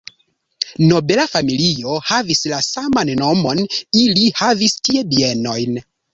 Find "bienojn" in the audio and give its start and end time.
5.15-5.81